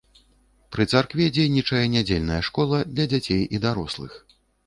[0.75, 4.11] Пры царкве дзейнічае нядзельная школа для дзяцей і дарослых.